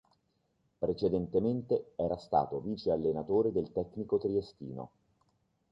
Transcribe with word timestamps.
Precedentemente, 0.79 1.91
era 1.95 2.17
stato 2.17 2.59
viceallenatore 2.59 3.51
del 3.51 3.71
tecnico 3.71 4.17
triestino. 4.17 4.89